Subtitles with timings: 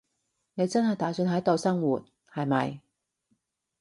[0.55, 2.03] 你真係打算喺度生活，
[2.33, 2.81] 係咪？